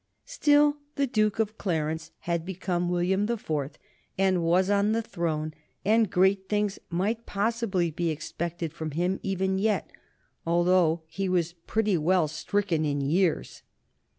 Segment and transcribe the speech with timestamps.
[0.25, 3.77] Still, the Duke of Clarence had become William the Fourth,
[4.17, 5.53] and was on the throne,
[5.85, 9.91] and great things might possibly be expected from him even yet,
[10.43, 13.61] although he was pretty well stricken in years.